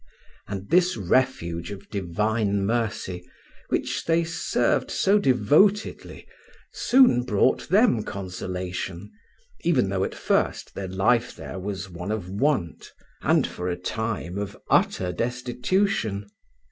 [0.47, 3.23] And this refuge of divine mercy,
[3.69, 6.25] which they served so devotedly,
[6.73, 9.11] soon brought them consolation,
[9.59, 12.91] even though at first their life there was one of want,
[13.21, 16.27] and for a time of utter destitution.